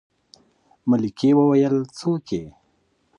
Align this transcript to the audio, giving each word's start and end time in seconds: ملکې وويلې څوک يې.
ملکې 0.89 1.29
وويلې 1.39 1.81
څوک 1.97 2.25
يې. 2.37 2.45